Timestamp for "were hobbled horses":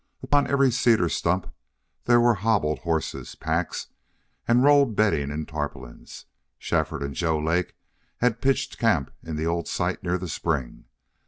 2.19-3.35